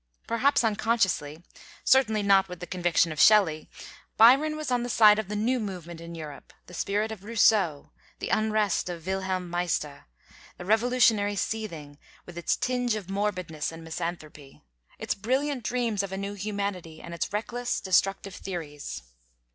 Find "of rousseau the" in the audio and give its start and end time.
7.11-8.29